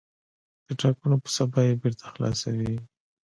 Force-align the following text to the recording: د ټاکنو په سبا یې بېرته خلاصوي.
د 0.67 0.67
ټاکنو 0.81 1.15
په 1.23 1.29
سبا 1.35 1.59
یې 1.67 1.79
بېرته 1.81 2.05
خلاصوي. 2.13 2.73